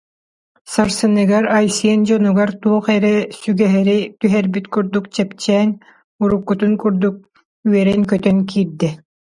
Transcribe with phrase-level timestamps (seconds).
[0.71, 5.69] Сарсыныгар Айсен дьонугар туох эрэ сүгэһэри түһэрбит курдук чэпчээн,
[6.21, 7.15] уруккутун курдук
[7.67, 8.89] үөрэн-көтөн киирдэ